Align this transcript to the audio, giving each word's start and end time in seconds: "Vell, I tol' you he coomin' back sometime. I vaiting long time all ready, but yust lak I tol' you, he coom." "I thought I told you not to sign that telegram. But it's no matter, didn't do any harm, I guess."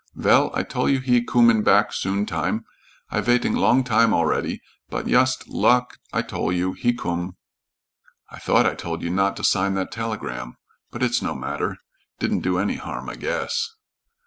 "Vell, 0.15 0.49
I 0.55 0.63
tol' 0.63 0.89
you 0.89 0.97
he 0.99 1.23
coomin' 1.23 1.61
back 1.61 1.93
sometime. 1.93 2.65
I 3.11 3.21
vaiting 3.21 3.53
long 3.53 3.83
time 3.83 4.15
all 4.15 4.25
ready, 4.25 4.63
but 4.89 5.07
yust 5.07 5.47
lak 5.47 5.99
I 6.11 6.23
tol' 6.23 6.51
you, 6.51 6.73
he 6.73 6.91
coom." 6.91 7.37
"I 8.31 8.39
thought 8.39 8.65
I 8.65 8.73
told 8.73 9.03
you 9.03 9.11
not 9.11 9.37
to 9.37 9.43
sign 9.43 9.75
that 9.75 9.91
telegram. 9.91 10.57
But 10.89 11.03
it's 11.03 11.21
no 11.21 11.35
matter, 11.35 11.77
didn't 12.17 12.39
do 12.39 12.57
any 12.57 12.77
harm, 12.77 13.09
I 13.09 13.15
guess." 13.15 13.75